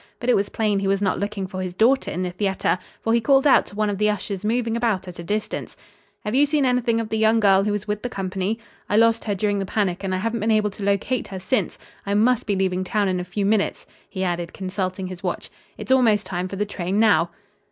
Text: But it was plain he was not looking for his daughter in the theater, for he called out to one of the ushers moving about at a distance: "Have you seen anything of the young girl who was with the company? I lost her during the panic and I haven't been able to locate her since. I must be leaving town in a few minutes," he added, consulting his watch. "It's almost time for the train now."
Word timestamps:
But 0.19 0.31
it 0.31 0.35
was 0.35 0.49
plain 0.49 0.79
he 0.79 0.87
was 0.87 0.99
not 0.99 1.19
looking 1.19 1.45
for 1.45 1.61
his 1.61 1.75
daughter 1.75 2.09
in 2.09 2.23
the 2.23 2.31
theater, 2.31 2.79
for 3.01 3.13
he 3.13 3.21
called 3.21 3.45
out 3.45 3.67
to 3.67 3.75
one 3.75 3.87
of 3.87 3.99
the 3.99 4.09
ushers 4.09 4.43
moving 4.43 4.75
about 4.75 5.07
at 5.07 5.19
a 5.19 5.23
distance: 5.23 5.77
"Have 6.25 6.33
you 6.33 6.47
seen 6.47 6.65
anything 6.65 6.99
of 6.99 7.09
the 7.09 7.19
young 7.19 7.39
girl 7.39 7.65
who 7.65 7.71
was 7.71 7.87
with 7.87 8.01
the 8.01 8.09
company? 8.09 8.57
I 8.89 8.97
lost 8.97 9.25
her 9.25 9.35
during 9.35 9.59
the 9.59 9.63
panic 9.67 10.03
and 10.03 10.15
I 10.15 10.17
haven't 10.17 10.39
been 10.39 10.49
able 10.49 10.71
to 10.71 10.83
locate 10.83 11.27
her 11.27 11.39
since. 11.39 11.77
I 12.03 12.15
must 12.15 12.47
be 12.47 12.55
leaving 12.55 12.83
town 12.83 13.09
in 13.09 13.19
a 13.19 13.23
few 13.23 13.45
minutes," 13.45 13.85
he 14.09 14.23
added, 14.23 14.53
consulting 14.53 15.05
his 15.05 15.21
watch. 15.21 15.51
"It's 15.77 15.91
almost 15.91 16.25
time 16.25 16.47
for 16.47 16.55
the 16.55 16.65
train 16.65 16.99
now." 16.99 17.29